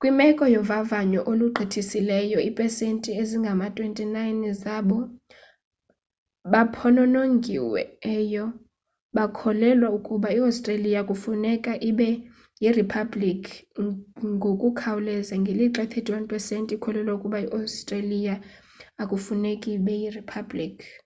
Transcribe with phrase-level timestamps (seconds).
[0.00, 4.18] kwimeko yovavanyo olugqithisileyo iipesenti ezingama-29
[4.62, 4.98] zabo
[6.52, 8.44] baphononongiweyo
[9.16, 12.08] bakholelwa ukuba i-australia kufuneka ibe
[12.64, 13.52] yiriphabliki
[14.34, 18.34] ngokukhawuleza ngelixa i-31 pesenti ikholelwa ukuba i-australia
[19.02, 20.86] akufuneki ibe yiriphabliki